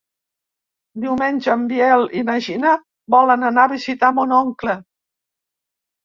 [1.01, 2.71] Diumenge en Biel i na Gina
[3.15, 4.75] volen anar a visitar mon oncle.